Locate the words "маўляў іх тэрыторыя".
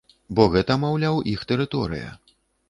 0.83-2.09